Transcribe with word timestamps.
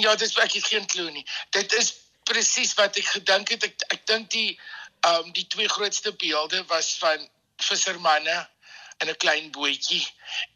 Ja, 0.00 0.14
dis 0.14 0.36
ek 0.38 0.52
het 0.52 0.66
geen 0.66 0.86
klou 0.86 1.10
nie. 1.10 1.26
Dit 1.50 1.72
is 1.72 1.94
presies 2.24 2.74
wat 2.74 2.96
ek 2.96 3.06
gedink 3.16 3.52
het. 3.54 3.64
Ek 3.68 3.86
ek 3.96 4.06
dink 4.06 4.30
die 4.30 4.58
ehm 5.04 5.28
um, 5.28 5.32
die 5.36 5.46
twee 5.52 5.68
grootste 5.68 6.14
beelde 6.16 6.64
was 6.70 6.94
van 6.98 7.28
vissermanne 7.60 8.36
in 9.02 9.10
'n 9.10 9.16
klein 9.16 9.50
bootjie 9.50 10.06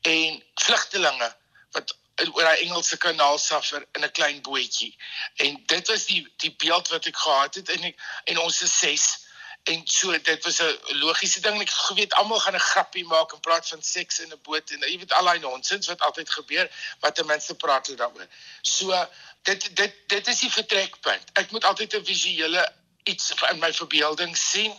en 0.03 0.43
vlugtelinge 0.65 1.29
wat 1.77 1.97
oor 2.27 2.43
daai 2.43 2.65
Engelse 2.65 2.97
kanaal 2.97 3.39
suffer 3.39 3.85
in 3.93 4.05
'n 4.05 4.11
klein 4.11 4.41
bootjie. 4.43 4.97
En 5.37 5.63
dit 5.67 5.89
was 5.89 6.05
die 6.07 6.23
die 6.37 6.55
beeld 6.57 6.89
wat 6.89 7.07
ek 7.07 7.17
gehad 7.17 7.55
het 7.55 7.69
en 7.69 7.85
ek 7.91 7.97
en 8.25 8.39
ons 8.39 8.63
is 8.63 8.79
ses 8.79 9.07
en 9.63 9.83
so 9.85 10.19
dit 10.19 10.45
was 10.45 10.59
'n 10.63 10.79
logiese 11.05 11.41
ding 11.41 11.61
ek 11.61 11.71
geweet 11.71 12.13
almal 12.15 12.41
gaan 12.41 12.55
'n 12.55 12.69
grappie 12.73 13.05
maak 13.05 13.33
en 13.33 13.41
praat 13.41 13.69
van 13.69 13.83
seks 13.83 14.21
in 14.21 14.33
'n 14.33 14.41
boot 14.43 14.71
en 14.71 14.81
jy 14.81 14.99
weet 14.99 15.13
al 15.13 15.25
daai 15.25 15.39
nonsens 15.39 15.87
wat 15.87 16.01
altyd 16.01 16.31
gebeur 16.31 16.71
wat 17.01 17.25
minste 17.25 17.55
praat 17.55 17.87
hulle 17.87 17.99
daaroor. 17.99 18.27
So 18.63 19.09
dit 19.43 19.77
dit 19.77 19.95
dit 20.07 20.27
is 20.27 20.39
die 20.39 20.51
vertrekpunt. 20.51 21.31
Ek 21.33 21.51
moet 21.51 21.65
altyd 21.65 21.95
'n 21.95 22.05
visuele 22.05 22.73
iets 23.05 23.33
in 23.51 23.59
my 23.59 23.73
verbeelding 23.73 24.37
sien. 24.37 24.75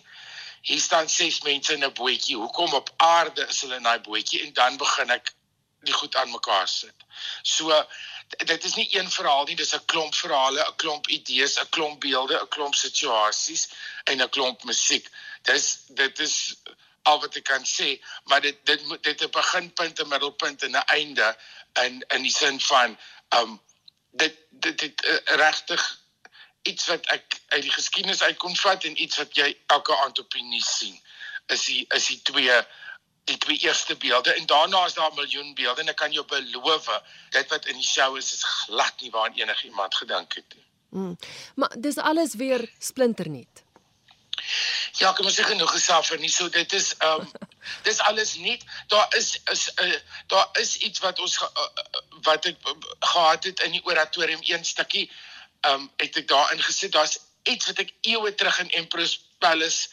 Hier 0.61 0.79
staan 0.79 1.09
ses 1.09 1.41
mense 1.41 1.73
in 1.73 1.84
'n 1.84 1.93
bootjie. 1.93 2.35
Hoekom 2.35 2.73
op 2.73 2.93
aarde 2.98 3.48
is 3.48 3.61
hulle 3.61 3.75
in 3.75 3.84
daai 3.84 3.99
bootjie 3.99 4.41
en 4.45 4.53
dan 4.53 4.77
begin 4.77 5.09
ek 5.09 5.34
die 5.81 5.93
goed 5.93 6.15
aan 6.15 6.31
mekaar 6.31 6.67
sit. 6.67 7.05
So 7.41 7.85
dit 8.37 8.63
is 8.63 8.75
nie 8.75 8.87
een 8.95 9.11
verhaal 9.11 9.45
nie, 9.45 9.55
dis 9.55 9.73
'n 9.75 9.85
klomp 9.85 10.15
verhale, 10.15 10.61
'n 10.67 10.75
klomp 10.75 11.07
idees, 11.07 11.57
'n 11.59 11.70
klomp 11.70 11.99
beelde, 11.99 12.41
'n 12.41 12.47
klomp 12.47 12.75
situasies 12.75 13.70
en 14.03 14.21
'n 14.21 14.29
klomp 14.29 14.63
musiek. 14.63 15.09
Dis 15.41 15.79
dit 15.87 16.20
is 16.20 16.55
al 17.03 17.20
wat 17.20 17.35
ek 17.35 17.43
kan 17.43 17.65
sê, 17.65 18.01
maar 18.23 18.41
dit 18.41 18.57
dit 18.65 18.85
moet 18.85 19.03
dit 19.03 19.21
'n 19.23 19.29
beginpunt, 19.29 19.99
'n 19.99 20.07
middelpunt 20.07 20.63
en 20.63 20.71
'n 20.71 20.85
einde 20.85 21.37
in 21.73 22.03
in 22.07 22.21
die 22.21 22.31
sin 22.31 22.59
van 22.59 22.98
um 23.29 23.61
dit 24.11 24.35
dit, 24.49 24.77
dit 24.79 25.05
uh, 25.05 25.17
regtig 25.23 25.99
iets 26.61 26.85
wat 26.85 27.05
ek 27.05 27.39
uit 27.48 27.61
die 27.61 27.71
geskiedenis 27.71 28.23
uit 28.23 28.37
kon 28.37 28.55
vat 28.55 28.84
en 28.84 29.01
iets 29.01 29.17
wat 29.17 29.35
jy 29.35 29.57
elke 29.67 29.95
aand 30.04 30.20
op 30.20 30.32
die 30.32 30.43
nuus 30.43 30.77
sien. 30.77 31.01
Is 31.48 31.65
die 31.65 31.85
is 31.95 32.05
die 32.05 32.21
twee 32.21 32.57
die 33.30 33.38
twee 33.38 33.62
eerste 33.68 33.96
beelde 33.96 34.34
en 34.34 34.46
daarna 34.49 34.85
is 34.85 34.98
daar 34.98 35.12
'n 35.12 35.16
miljoen 35.22 35.54
beelde 35.54 35.82
en 35.82 35.94
ek 35.94 36.02
kan 36.02 36.12
jou 36.12 36.26
beloof 36.26 36.90
dit 37.30 37.49
wat 37.49 37.66
in 37.66 37.77
die 37.77 37.91
show 37.94 38.18
is 38.18 38.34
is 38.34 38.44
glad 38.44 39.02
nie 39.02 39.12
waaraan 39.12 39.38
enigiemand 39.38 39.96
gedink 39.96 40.34
het 40.34 40.55
nie. 40.55 40.68
Mm. 40.90 41.18
Maar 41.55 41.74
dis 41.77 41.98
alles 41.98 42.35
weer 42.35 42.70
splinternuut. 42.80 43.63
Ja, 44.98 45.12
kom 45.13 45.26
ons 45.26 45.35
sê 45.40 45.44
genoeg 45.44 45.72
gesaf 45.72 46.12
en 46.12 46.20
nie 46.20 46.32
so 46.32 46.50
dit 46.50 46.74
is 46.74 46.94
ehm 46.98 47.22
um, 47.22 47.32
dis 47.88 48.00
alles 48.10 48.35
nuut. 48.35 48.63
Daar 48.88 49.16
is 49.18 49.40
is 49.52 49.72
uh, 49.76 49.96
daar 50.27 50.50
is 50.62 50.76
iets 50.77 51.00
wat 51.00 51.20
ons 51.20 51.41
uh, 51.41 51.68
wat 52.22 52.46
ek 52.46 52.57
gehad 53.00 53.44
het 53.44 53.60
in 53.68 53.72
die 53.77 53.85
oratorium 53.85 54.41
een 54.41 54.66
stukkie 54.66 55.12
ehm 55.62 55.74
um, 55.74 55.91
het 55.98 56.18
ek 56.18 56.27
daarin 56.27 56.62
gesit. 56.62 56.91
Daar's 56.91 57.20
iets 57.44 57.66
wat 57.66 57.84
ek 57.85 57.94
eeue 58.02 58.35
terug 58.35 58.60
in 58.60 58.72
Empress 58.82 59.29
Palace 59.40 59.90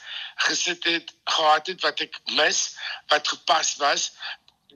gesit 0.47 0.84
het, 0.84 1.12
gehad 1.25 1.66
het 1.66 1.80
wat 1.80 2.00
ek 2.05 2.19
mis, 2.36 2.77
wat 3.12 3.28
gepas 3.28 3.77
was. 3.83 4.11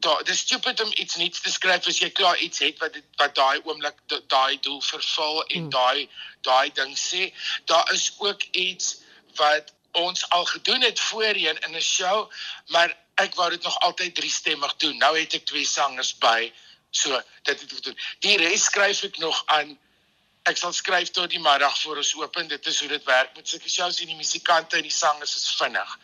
Daar 0.01 0.25
dis 0.25 0.39
stupid 0.47 0.81
om 0.81 0.93
iets 0.95 1.17
nuuts 1.21 1.41
te 1.45 1.53
skryf 1.53 1.87
as 1.87 2.01
jy 2.01 2.09
klaar 2.17 2.39
iets 2.41 2.63
het 2.65 2.79
wat 2.81 2.97
wat 3.21 3.35
daai 3.35 3.61
oomblik 3.65 3.99
daai 4.33 4.57
doel 4.65 4.81
vervul 4.81 5.43
en 5.45 5.67
hmm. 5.67 5.75
daai 5.75 6.09
daai 6.47 6.73
ding 6.79 6.97
sê. 6.97 7.29
Daar 7.65 7.93
is 7.93 8.13
ook 8.19 8.43
iets 8.57 8.97
wat 9.37 9.75
ons 9.93 10.29
al 10.31 10.45
gedoen 10.45 10.83
het 10.87 11.01
voorheen 11.01 11.59
in 11.67 11.77
'n 11.77 11.83
show, 11.83 12.31
maar 12.67 12.97
ek 13.15 13.35
wou 13.35 13.51
dit 13.51 13.63
nog 13.63 13.79
altyd 13.81 14.15
drie 14.15 14.31
stemmig 14.31 14.77
doen. 14.77 14.97
Nou 14.97 15.19
het 15.19 15.35
ek 15.35 15.47
twee 15.47 15.67
sangers 15.67 16.17
by. 16.19 16.53
So, 16.91 17.23
dit 17.43 17.61
het 17.61 17.71
ek 17.71 17.77
gedoen. 17.77 17.99
Die 18.19 18.37
res 18.37 18.65
skryf 18.65 19.03
ek 19.03 19.19
nog 19.19 19.43
aan 19.47 19.79
ek 20.49 20.57
sal 20.57 20.73
skryf 20.73 21.11
tot 21.11 21.31
die 21.31 21.41
middag 21.41 21.81
voor 21.81 21.97
ons 22.01 22.15
open. 22.17 22.49
Dit 22.49 22.67
is 22.67 22.81
hoe 22.81 22.89
dit 22.89 23.05
werk 23.05 23.37
met 23.37 23.49
sulke 23.49 23.71
shows 23.71 24.01
en 24.01 24.07
die 24.07 24.17
musikante 24.17 24.77
en 24.77 24.87
die 24.87 24.95
sangers 24.95 25.37
is 25.37 25.49
vinnig. 25.59 25.99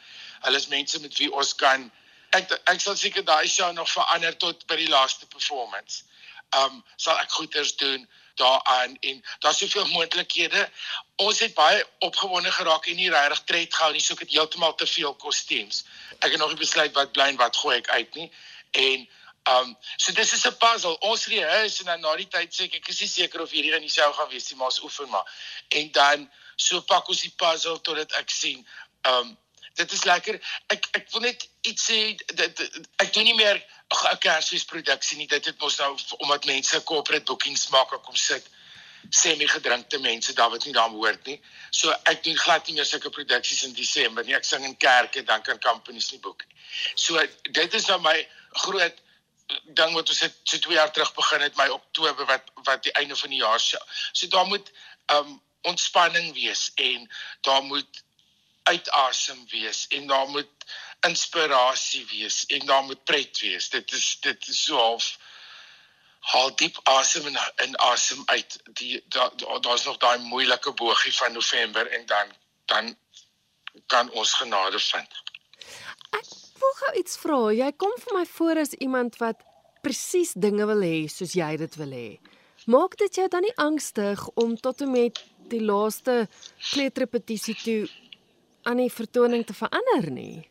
Hulle 0.44 0.56
is 0.56 0.68
mense 0.68 1.00
met 1.00 1.16
wie 1.18 1.32
ons 1.32 1.54
kan 1.54 1.90
ek 2.36 2.52
ek 2.68 2.80
sal 2.82 2.96
seker 2.96 3.24
daai 3.24 3.48
show 3.48 3.72
nog 3.72 3.88
verander 3.90 4.36
tot 4.36 4.66
by 4.66 4.76
die 4.76 4.90
laaste 4.92 5.26
performance. 5.32 6.04
Um 6.56 6.82
sal 6.96 7.18
ek 7.22 7.32
goeders 7.38 7.76
doen 7.80 8.06
daaraan 8.36 8.96
en 9.00 9.22
daar's 9.44 9.58
soveel 9.58 9.86
moontlikhede. 9.86 10.68
Ons 11.16 11.40
het 11.40 11.54
baie 11.54 11.84
opgewonde 12.04 12.52
geraak 12.52 12.86
en 12.86 12.96
nie 12.96 13.10
regtig 13.10 13.44
tred 13.48 13.74
gehou 13.74 13.92
nie, 13.92 14.02
so 14.04 14.14
ek 14.14 14.26
het 14.26 14.34
heeltemal 14.36 14.74
te 14.74 14.86
veel 14.86 15.14
kostuums. 15.14 15.84
Ek 16.20 16.34
het 16.34 16.40
nog 16.42 16.52
nie 16.52 16.60
besluit 16.60 16.92
wat 16.98 17.14
bly 17.16 17.30
en 17.32 17.40
wat 17.40 17.56
gooi 17.56 17.78
ek 17.78 17.88
uit 17.88 18.20
nie. 18.20 18.28
En 18.70 19.08
Um 19.46 19.76
so 19.96 20.12
dis 20.12 20.32
is 20.32 20.46
'n 20.46 20.56
puzzle. 20.56 20.98
Ons 20.98 21.26
rehearse 21.26 21.80
en 21.80 21.86
dan 21.86 22.00
na 22.00 22.16
die 22.16 22.28
tyd 22.28 22.54
sê 22.54 22.64
ek 22.64 22.74
ek 22.74 22.88
is 22.88 23.00
nie 23.00 23.08
seker 23.08 23.40
of 23.40 23.50
hierdie 23.50 23.74
in 23.74 23.86
die 23.86 23.92
show 23.92 24.12
gaan 24.12 24.28
wees 24.28 24.50
nie, 24.50 24.58
maar 24.58 24.72
ons 24.72 24.82
oefen 24.82 25.08
maar. 25.08 25.26
En 25.68 25.92
dan 25.92 26.30
so 26.56 26.80
pak 26.80 27.08
ons 27.08 27.20
die 27.20 27.34
puzzle 27.36 27.80
totdat 27.80 28.12
ek 28.12 28.30
sien 28.30 28.66
um 29.02 29.36
dit 29.76 29.92
is 29.92 30.04
lekker. 30.04 30.40
Ek 30.72 30.88
ek 30.92 31.10
wil 31.12 31.20
net 31.20 31.48
iets 31.62 31.90
sê 31.90 32.16
dit 32.16 32.60
ek 32.96 33.12
doen 33.12 33.24
nie 33.24 33.38
meer 33.38 33.62
'n 33.94 34.18
kersfeesproduksie 34.18 35.16
nie. 35.16 35.26
Dit 35.26 35.44
het 35.44 35.58
mos 35.60 35.78
nou 35.78 35.98
omdat 36.18 36.44
mense 36.44 36.82
corporate 36.84 37.24
bookings 37.24 37.68
maak 37.68 37.92
om 37.92 38.02
kom 38.02 38.16
sit 38.16 38.48
semi-gedrinkte 39.10 39.98
mense 39.98 40.32
daar 40.32 40.50
wat 40.50 40.64
nie 40.64 40.72
daar 40.72 40.90
behoort 40.90 41.26
nie. 41.26 41.40
So 41.70 41.94
ek 42.02 42.24
doen 42.24 42.36
glad 42.36 42.66
nie 42.66 42.74
meer 42.74 42.86
sulke 42.88 43.10
produksies 43.10 43.62
in 43.62 43.72
Desember 43.72 44.24
nie. 44.24 44.34
Ek 44.34 44.44
sing 44.44 44.64
in 44.64 44.76
kerke 44.76 45.22
dan 45.22 45.42
kan 45.42 45.58
companies 45.58 46.10
nie 46.10 46.20
boek 46.20 46.42
nie. 46.46 46.56
So 46.94 47.22
dit 47.42 47.74
is 47.74 47.86
nou 47.86 48.00
my 48.00 48.16
groot 48.66 49.04
ding 49.46 49.92
wat 49.94 50.08
ons 50.08 50.20
het 50.20 50.38
so 50.42 50.58
2 50.58 50.74
jaar 50.74 50.92
terug 50.92 51.14
begin 51.14 51.40
het 51.40 51.56
my 51.56 51.68
Oktober 51.68 52.26
wat 52.26 52.50
wat 52.68 52.82
die 52.82 52.92
einde 52.92 53.16
van 53.16 53.30
die 53.30 53.42
jaar 53.42 53.60
sou. 53.60 53.82
So 54.12 54.28
daar 54.28 54.46
moet 54.46 54.72
um 55.06 55.42
ontspanning 55.62 56.32
wees 56.34 56.70
en 56.74 57.10
daar 57.40 57.62
moet 57.62 58.02
uitasem 58.62 59.46
wees 59.48 59.86
en 59.88 60.06
daar 60.06 60.28
moet 60.28 60.50
inspirasie 61.00 62.06
wees 62.06 62.46
en 62.46 62.66
daar 62.66 62.82
moet 62.82 63.04
pret 63.04 63.40
wees. 63.40 63.68
Dit 63.68 63.92
is 63.92 64.16
dit 64.20 64.48
is 64.48 64.64
so 64.64 64.76
half 64.76 65.16
haal 66.26 66.54
diep 66.56 66.78
asem 66.82 67.26
en 67.26 67.38
in 67.64 67.78
asem 67.78 68.22
uit. 68.26 68.58
Die 68.64 69.04
daar's 69.08 69.82
da, 69.82 69.90
nog 69.90 69.96
daai 69.96 70.18
moeilike 70.18 70.72
bogie 70.72 71.14
van 71.14 71.32
November 71.32 71.86
en 71.86 72.06
dan 72.06 72.34
dan 72.64 72.96
kan 73.86 74.10
ons 74.10 74.32
genade 74.32 74.78
vind. 74.78 75.22
Wil 76.60 76.74
gou 76.80 76.92
iets 77.00 77.18
vra. 77.20 77.38
Jy 77.52 77.68
kom 77.76 77.92
vir 78.00 78.16
my 78.16 78.24
voor 78.36 78.62
as 78.62 78.74
iemand 78.80 79.18
wat 79.20 79.44
presies 79.84 80.32
dinge 80.34 80.66
wil 80.66 80.82
hê 80.82 81.06
soos 81.12 81.36
jy 81.36 81.52
dit 81.60 81.78
wil 81.80 81.92
hê. 81.94 82.08
Maak 82.66 82.96
dit 82.98 83.20
jou 83.20 83.28
dan 83.30 83.44
nie 83.46 83.54
angstig 83.62 84.22
om 84.34 84.56
tot 84.58 84.80
en 84.82 84.90
met 84.90 85.20
die 85.52 85.62
laaste 85.62 86.24
kleutrepetisie 86.72 87.54
toe 87.60 87.82
aan 88.66 88.80
die 88.82 88.90
vertoning 88.90 89.44
te 89.46 89.54
verander 89.54 90.10
nie? 90.10 90.42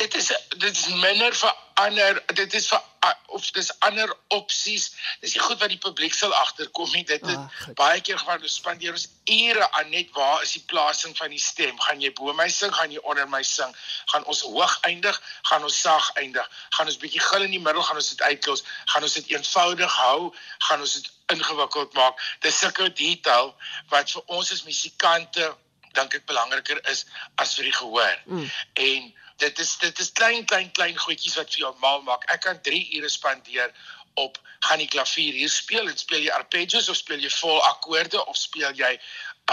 Dit 0.00 0.14
is 0.14 0.32
dit 0.56 0.70
is 0.70 0.86
minder 1.02 1.34
vir 1.34 1.54
ander 1.74 2.22
dit 2.34 2.54
is 2.54 2.68
vir 2.68 2.82
of 3.26 3.50
dis 3.50 3.70
ander 3.78 4.10
opsies. 4.28 4.90
Dis 5.20 5.34
nie 5.34 5.42
goed 5.42 5.58
wat 5.62 5.72
die 5.72 5.80
publiek 5.80 6.14
sal 6.14 6.34
agterkom 6.36 6.90
nie. 6.92 7.04
Dit 7.08 7.24
het 7.26 7.38
ah, 7.38 7.70
baie 7.78 8.00
keer 8.04 8.20
gaan 8.20 8.42
ons 8.42 8.58
spandeer 8.60 8.94
ons 8.94 9.08
ure 9.32 9.68
aan 9.78 9.90
net 9.90 10.12
waar 10.16 10.44
is 10.44 10.52
die 10.56 10.62
plasing 10.70 11.16
van 11.18 11.32
die 11.34 11.40
stem? 11.42 11.80
Gaan 11.86 12.02
jy 12.04 12.12
bo 12.18 12.34
my 12.38 12.48
sing, 12.52 12.74
gaan 12.76 12.92
jy 12.94 13.00
onder 13.08 13.26
my 13.32 13.42
sing? 13.46 13.72
Gaan 14.12 14.28
ons 14.30 14.44
hoog 14.46 14.76
eindig, 14.88 15.18
gaan 15.50 15.66
ons 15.66 15.80
sag 15.80 16.10
eindig? 16.20 16.46
Gaan 16.76 16.92
ons 16.92 17.00
bietjie 17.02 17.24
gil 17.24 17.48
in 17.48 17.56
die 17.56 17.62
middel, 17.62 17.82
gaan 17.88 17.98
ons 18.00 18.12
dit 18.12 18.22
uitlos? 18.28 18.64
Gaan 18.92 19.08
ons 19.08 19.18
dit 19.18 19.34
eenvoudig 19.34 19.98
hou? 20.04 20.30
Gaan 20.68 20.86
ons 20.86 20.94
dit 21.00 21.10
ingewikkeld 21.34 21.98
maak? 21.98 22.22
Dis 22.46 22.60
sulke 22.62 22.92
detail 22.92 23.54
wat 23.90 24.12
vir 24.12 24.38
ons 24.38 24.52
as 24.54 24.64
musikante 24.68 25.50
dink 25.96 26.14
ek 26.16 26.28
belangriker 26.28 26.78
is 26.92 27.04
as 27.42 27.56
vir 27.58 27.68
die 27.68 27.76
gehoor. 27.76 28.22
Mm. 28.28 28.46
En 28.84 29.10
dit 29.42 29.58
is 29.58 29.76
dit 29.82 29.98
is 29.98 30.12
klein 30.18 30.44
klein 30.50 30.70
klein 30.76 30.96
goedjies 31.04 31.36
wat 31.40 31.50
vir 31.54 31.64
jou 31.66 31.74
mal 31.84 32.02
maak. 32.06 32.26
Ek 32.34 32.44
kan 32.46 32.60
3 32.68 32.82
ure 32.98 33.10
spandeer 33.10 33.72
op 34.14 34.38
gaan 34.66 34.82
die 34.82 34.88
klavier 34.88 35.32
hier 35.34 35.50
speel 35.50 35.88
en 35.88 35.98
speel 35.98 36.26
jy 36.26 36.34
arpeggios 36.36 36.90
of 36.92 36.98
speel 36.98 37.22
jy 37.22 37.30
vol 37.40 37.62
akkoorde 37.70 38.20
of 38.26 38.36
speel 38.36 38.74
jy 38.78 38.92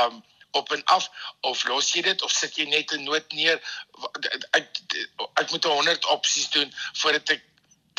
um 0.02 0.22
op 0.58 0.72
en 0.74 0.82
af 0.84 1.10
of 1.46 1.62
los 1.70 1.92
jy 1.94 2.02
dit 2.06 2.22
of 2.26 2.32
sit 2.34 2.58
jy 2.58 2.66
net 2.70 2.94
'n 2.94 3.06
noot 3.06 3.34
neer 3.38 3.62
ek 4.58 4.82
ek 5.42 5.52
moet 5.52 5.70
100 5.72 6.06
opsies 6.16 6.50
doen 6.56 6.74
voordat 7.02 7.30
ek 7.38 7.46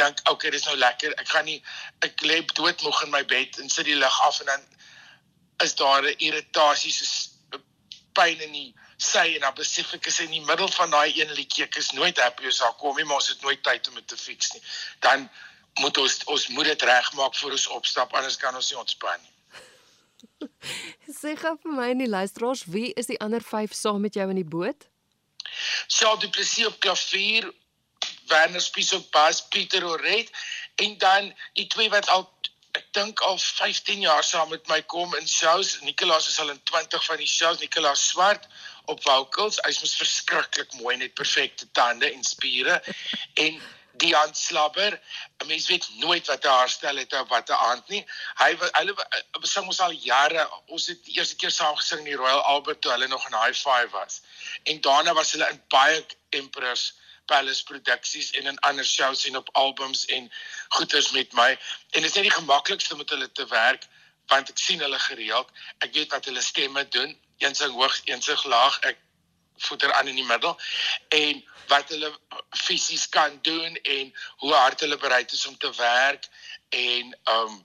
dink 0.02 0.20
okay 0.30 0.50
dis 0.50 0.66
nou 0.66 0.76
lekker 0.76 1.14
ek 1.22 1.28
gaan 1.28 1.44
nie 1.44 1.62
ek 2.06 2.22
lê 2.26 2.40
doodmoeg 2.54 3.02
in 3.06 3.14
my 3.14 3.22
bed 3.34 3.58
en 3.58 3.70
sit 3.70 3.86
die 3.86 3.98
lig 3.98 4.20
af 4.26 4.40
en 4.40 4.52
dan 4.52 4.66
is 5.66 5.74
daar 5.74 6.02
'n 6.02 6.18
irritasie 6.18 6.92
so 6.92 7.62
pyn 8.12 8.40
in 8.40 8.52
die 8.52 8.74
sy 9.00 9.34
en 9.36 9.46
dan 9.46 9.56
besef 9.56 9.94
ek 9.96 10.08
is 10.10 10.20
in 10.24 10.34
die 10.34 10.42
middel 10.44 10.68
van 10.76 10.92
daai 10.92 11.08
een 11.16 11.32
liedjie 11.36 11.64
ek 11.64 11.78
is 11.80 11.92
nooit 11.96 12.20
happy 12.20 12.48
as 12.50 12.60
daar 12.60 12.76
kom 12.80 12.96
nie 12.96 13.06
maar 13.08 13.20
ons 13.22 13.30
het 13.32 13.42
nooit 13.46 13.62
tyd 13.64 13.88
om 13.88 13.96
dit 14.00 14.08
te 14.12 14.18
fix 14.20 14.52
nie 14.54 14.62
dan 15.06 15.28
moet 15.80 15.98
ons 16.02 16.16
ons 16.34 16.48
moet 16.56 16.68
dit 16.72 16.86
regmaak 16.90 17.36
voor 17.40 17.56
ons 17.56 17.66
opstap 17.80 18.12
anders 18.14 18.36
kan 18.42 18.54
ons 18.60 18.70
nie 18.70 18.80
ontspan 18.80 19.24
nie 19.24 19.36
Sê 21.20 21.32
gou 21.40 21.54
vir 21.62 21.72
my 21.76 21.88
en 21.94 22.04
die 22.04 22.10
luisteraars 22.10 22.66
wie 22.74 22.90
is 23.00 23.08
die 23.08 23.20
ander 23.24 23.44
5 23.52 23.76
saam 23.76 24.04
met 24.04 24.20
jou 24.20 24.28
in 24.28 24.42
die 24.42 24.50
boot 24.56 24.88
Charles 25.88 26.20
Du 26.20 26.28
Plessis 26.28 26.68
op 26.68 26.76
klavier 26.84 27.48
Werner 28.28 28.60
Spies 28.60 28.92
op 28.92 29.08
bas 29.16 29.40
Pieter 29.48 29.86
Oret 29.86 30.28
en 30.84 30.98
dan 30.98 31.32
die 31.58 31.66
twee 31.72 31.88
wat 31.90 32.08
al 32.08 32.28
dink 32.94 33.20
al 33.20 33.38
15 33.38 34.00
jaar 34.00 34.24
saam 34.24 34.48
met 34.48 34.68
my 34.68 34.80
kom 34.82 35.14
in 35.18 35.28
shows. 35.28 35.80
Nicolaas 35.82 36.28
is 36.28 36.38
al 36.38 36.50
in 36.50 36.60
20 36.62 37.04
van 37.04 37.16
die 37.16 37.26
shows. 37.26 37.58
Nicolaas 37.58 38.08
Swart 38.08 38.46
op 38.84 39.02
vocals. 39.02 39.58
Hy's 39.66 39.80
mos 39.80 39.96
verskriklik 39.96 40.72
mooi 40.80 40.96
net 40.96 41.14
perfekte 41.14 41.70
tande 41.72 42.12
en 42.12 42.24
spiere 42.24 42.82
en 43.44 43.60
die 44.00 44.16
aanslabber. 44.16 45.00
'n 45.42 45.46
Mens 45.46 45.66
weet 45.68 45.88
nooit 45.96 46.26
wat 46.26 46.44
'n 46.44 46.48
haarstel 46.48 46.96
het 46.96 47.12
of 47.12 47.28
wat 47.28 47.48
'n 47.48 47.52
aand 47.70 47.88
nie. 47.88 48.04
Hy 48.34 48.56
hulle 48.56 48.94
sing 49.42 49.66
ons 49.66 49.80
al 49.80 49.92
jare. 49.92 50.48
Ons 50.66 50.86
het 50.86 51.04
die 51.04 51.18
eerste 51.18 51.36
keer 51.36 51.50
saam 51.50 51.76
gesing 51.76 52.00
in 52.00 52.12
die 52.12 52.20
Royal 52.22 52.42
Albert 52.42 52.80
toe 52.80 52.90
hulle 52.90 53.08
nog 53.08 53.26
in 53.28 53.36
High 53.42 53.58
Five 53.58 53.88
was. 53.90 54.20
En 54.62 54.80
daarna 54.80 55.14
was 55.14 55.32
hulle 55.32 55.48
in 55.50 55.62
baie 55.68 56.06
Empress 56.28 56.94
Palace 57.26 57.62
produksies 57.64 58.30
en 58.30 58.46
in 58.46 58.58
ander 58.58 58.84
shows 58.84 59.24
en 59.26 59.36
op 59.36 59.48
albums 59.52 60.04
en 60.04 60.32
goeters 60.68 61.10
met 61.10 61.32
my. 61.32 61.50
En 61.90 62.02
dit 62.02 62.10
is 62.10 62.14
net 62.14 62.22
die 62.22 62.38
gemaklikste 62.38 62.92
om 62.92 62.98
met 62.98 63.10
hulle 63.10 63.32
te 63.32 63.46
werk 63.46 63.86
want 64.30 64.50
ek 64.52 64.58
sien 64.62 64.80
hulle 64.80 64.98
gereeld. 64.98 65.48
Ek 65.78 65.94
weet 65.94 66.12
wat 66.14 66.24
hulle 66.30 66.42
stemme 66.42 66.88
doen. 66.88 67.16
Een 67.40 67.54
sing 67.56 67.72
hoog, 67.72 68.00
een 68.04 68.22
sing 68.22 68.44
laag. 68.44 68.80
Ek 68.92 68.98
voeter 69.68 69.92
aan 69.92 70.08
in 70.08 70.20
die 70.20 70.26
middel. 70.28 70.56
En 71.08 71.44
wat 71.68 71.88
hulle 71.88 72.12
fisies 72.56 73.08
kan 73.08 73.38
doen 73.42 73.76
en 73.76 74.14
hoe 74.42 74.54
hard 74.54 74.80
hulle 74.80 74.96
bereid 74.96 75.32
is 75.32 75.46
om 75.46 75.58
te 75.58 75.72
werk 75.76 76.28
en 76.68 77.18
um 77.34 77.58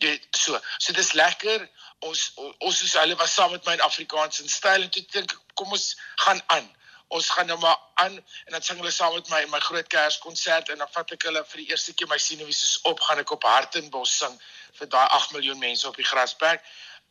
jy 0.00 0.16
so. 0.30 0.58
So 0.78 0.92
dis 0.96 1.12
lekker. 1.12 1.68
Ons 2.08 2.30
ons 2.38 2.82
is 2.82 2.96
hulle 2.96 3.16
was 3.20 3.34
saam 3.36 3.50
met 3.52 3.64
my 3.68 3.76
in 3.76 3.84
Afrikaans 3.84 4.40
in 4.40 4.48
styl 4.48 4.86
en 4.86 4.92
toe 4.92 5.04
dink 5.12 5.34
kom 5.54 5.72
ons 5.76 5.90
gaan 6.24 6.40
aan. 6.56 6.68
Ons 7.10 7.28
gaan 7.34 7.50
nou 7.50 7.58
maar 7.58 7.76
aan 8.00 8.16
en 8.16 8.54
dan 8.54 8.62
sing 8.62 8.78
hulle 8.80 8.94
saam 8.94 9.14
met 9.14 9.28
my 9.28 9.42
in 9.44 9.50
my 9.52 9.60
groot 9.66 9.88
kerskonsert 9.92 10.70
en 10.72 10.80
dan 10.80 10.92
vat 10.94 11.12
ek 11.16 11.26
hulle 11.28 11.42
vir 11.52 11.62
die 11.62 11.68
eerste 11.74 11.92
keer 11.92 12.08
my 12.08 12.18
sinuwies 12.22 12.78
op 12.88 13.02
gaan 13.08 13.20
ek 13.24 13.34
op 13.36 13.44
Hartenbos 13.44 14.14
sing 14.22 14.38
vir 14.78 14.88
daai 14.94 15.08
8 15.18 15.34
miljoen 15.36 15.58
mense 15.60 15.88
op 15.88 15.98
die 15.98 16.06
grasperk 16.06 16.64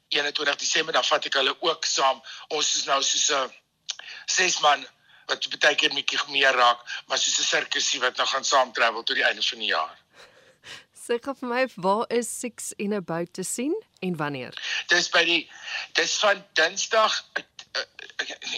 21 0.09 0.56
Desember 0.56 0.94
dan 0.94 1.06
vat 1.06 1.25
ek 1.25 1.39
hulle 1.39 1.56
ook 1.59 1.85
saam 1.85 2.21
ons 2.47 2.75
is 2.75 2.85
nou 2.85 3.01
soos 3.03 3.29
'n 3.29 3.53
ses 4.25 4.59
man 4.59 4.85
wat 5.29 5.45
baie 5.61 5.75
keer 5.75 5.94
bietjie 5.94 6.19
meer 6.33 6.56
raak, 6.57 6.79
maar 7.07 7.17
soos 7.17 7.39
'n 7.39 7.50
sirkusie 7.50 8.00
wat 8.01 8.17
nou 8.17 8.27
gaan 8.27 8.44
saam 8.44 8.73
travel 8.73 9.03
tot 9.03 9.15
die 9.15 9.25
einde 9.25 9.41
van 9.41 9.59
die 9.59 9.73
jaar. 9.73 9.97
Sê 10.94 11.17
gou 11.25 11.33
vir 11.33 11.50
my, 11.50 11.67
waar 11.75 12.06
is 12.09 12.39
Six 12.39 12.73
in 12.77 12.94
about 12.94 13.33
te 13.33 13.44
sien 13.44 13.75
en 14.00 14.15
wanneer? 14.15 14.53
Dis 14.88 15.09
by 15.09 15.23
die 15.25 15.51
dis 15.94 16.17
van 16.21 16.45
Dinsdag 16.53 17.23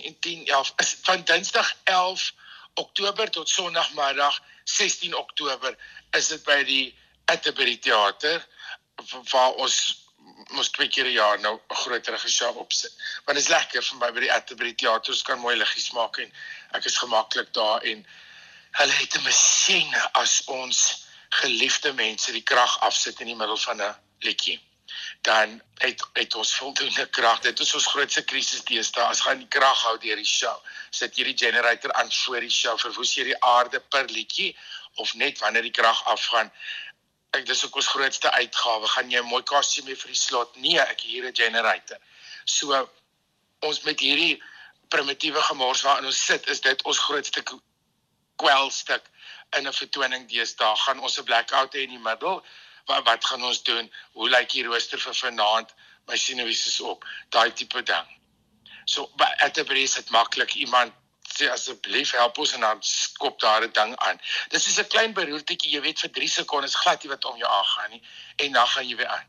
in 0.04 0.20
10 0.20 0.46
ja, 0.46 0.64
is 0.78 0.98
van 1.04 1.24
Dinsdag 1.24 1.74
11 1.84 2.34
Oktober 2.74 3.30
tot 3.30 3.50
Sondagmiddag 3.50 4.40
16 4.64 5.16
Oktober 5.16 5.78
is 6.12 6.28
dit 6.28 6.44
by 6.44 6.64
die 6.64 6.98
Atterbury 7.26 7.78
Theater 7.78 8.48
waar 9.32 9.52
ons 9.52 10.01
mos 10.50 10.70
twee 10.70 10.88
keer 10.88 11.06
'n 11.06 11.12
jaar 11.12 11.40
nou 11.40 11.56
'n 11.56 11.76
groter 11.76 12.20
geshow 12.20 12.58
opsit. 12.58 12.94
Want 13.26 13.38
dit 13.38 13.46
is 13.48 13.54
lekker 13.54 13.84
vir 13.84 13.98
my 13.98 14.12
by 14.12 14.20
die 14.20 14.34
Atterbury 14.34 14.74
teaters 14.74 15.22
kan 15.22 15.40
mooi 15.40 15.56
liggies 15.56 15.92
maak 15.92 16.18
en 16.18 16.34
ek 16.72 16.86
is 16.86 16.98
gemaklik 16.98 17.54
daar 17.54 17.82
en 17.82 18.06
hulle 18.72 18.94
het 18.94 19.16
'n 19.18 19.24
masjiene 19.24 20.02
as 20.14 20.42
ons 20.46 21.06
geliefde 21.30 21.94
mense 21.94 22.32
die 22.32 22.44
krag 22.44 22.80
afsit 22.80 23.20
in 23.20 23.28
die 23.28 23.36
middel 23.36 23.58
van 23.58 23.82
'n 23.82 23.96
liedjie. 24.20 24.60
Dan 25.22 25.62
het 25.78 26.04
het 26.14 26.36
ons 26.36 26.56
voldoende 26.56 27.06
krag. 27.10 27.40
Dit 27.40 27.60
is 27.60 27.74
ons 27.74 27.88
grootste 27.88 28.24
krisis 28.24 28.64
deesdae. 28.64 29.04
As 29.04 29.22
gaan 29.22 29.38
die 29.38 29.48
krag 29.48 29.82
hou 29.82 29.98
deur 29.98 30.16
die 30.16 30.26
show. 30.26 30.58
Sit 30.90 31.16
jy 31.16 31.24
die 31.24 31.38
generator 31.38 31.94
aan 31.94 32.12
voor 32.12 32.40
die 32.40 32.50
show, 32.50 32.78
verwoes 32.80 33.14
jy 33.16 33.24
die 33.24 33.44
aarde 33.44 33.80
per 33.80 34.06
liedjie 34.06 34.58
of 34.96 35.14
net 35.14 35.40
wanneer 35.40 35.62
die 35.62 35.72
krag 35.72 36.06
afgaan 36.06 36.52
ek 37.38 37.46
dis 37.48 37.66
ook 37.66 37.76
ons 37.80 37.88
grootste 37.88 38.32
uitgawe. 38.32 38.88
Gaan 38.88 39.12
jy 39.12 39.20
'n 39.20 39.32
mooi 39.34 39.44
kostuum 39.44 39.88
hê 39.88 39.96
vir 39.96 40.12
die 40.12 40.22
slot? 40.22 40.56
Nee, 40.56 40.80
ek 40.80 41.02
hier 41.02 41.26
'n 41.26 41.36
generator. 41.36 41.98
So 42.46 42.90
ons 43.62 43.82
met 43.82 44.00
hierdie 44.00 44.42
primitiewe 44.90 45.42
gemors 45.42 45.82
waarin 45.82 46.06
ons 46.06 46.26
sit, 46.26 46.48
is 46.48 46.62
dit 46.62 46.82
ons 46.84 47.00
grootste 47.00 47.44
kwelstuk 48.36 49.04
in 49.58 49.68
'n 49.68 49.74
vertoning 49.74 50.28
deesdae. 50.28 50.76
Gaan 50.76 51.00
ons 51.00 51.20
'n 51.20 51.24
blackout 51.24 51.74
hê 51.74 51.84
in 51.84 51.96
die 51.96 52.06
middel? 52.10 52.44
Wat 52.86 53.06
wat 53.06 53.26
gaan 53.26 53.44
ons 53.44 53.64
doen? 53.64 53.92
Hoe 54.14 54.30
lyk 54.30 54.50
die 54.50 54.66
rooster 54.66 55.00
vir 55.00 55.14
vanaand? 55.14 55.70
My 56.08 56.18
sinuwies 56.18 56.66
is 56.66 56.80
op. 56.82 57.06
Daai 57.30 57.54
tipe 57.54 57.84
ding. 57.84 58.08
So 58.86 59.08
by 59.16 59.30
Atterbury 59.38 59.84
is 59.84 59.94
dit 59.94 60.10
maklik 60.10 60.54
iemand 60.56 60.94
sê 61.38 61.50
asseblief 61.50 62.12
help 62.12 62.38
ons 62.38 62.54
en 62.54 62.66
dan 62.68 62.82
skop 62.82 63.40
daar 63.40 63.64
'n 63.64 63.72
ding 63.72 63.96
aan. 63.96 64.22
Dis 64.50 64.68
is 64.68 64.80
'n 64.80 64.88
klein 64.88 65.14
beroertjie, 65.14 65.72
jy 65.72 65.82
weet 65.82 66.00
vir 66.00 66.12
3 66.12 66.28
sekondes 66.28 66.76
glad 66.76 67.04
jy 67.04 67.10
wat 67.10 67.26
om 67.26 67.38
jou 67.38 67.50
aangaan 67.50 67.90
nie 67.92 68.04
en 68.36 68.52
dan 68.52 68.68
gaan 68.68 68.88
jy 68.88 68.96
weer 68.96 69.08
aan. 69.08 69.28